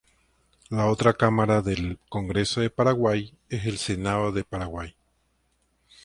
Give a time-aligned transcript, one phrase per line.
[0.71, 4.95] La otra cámara del Congreso de Paraguay es el Senado de Paraguay.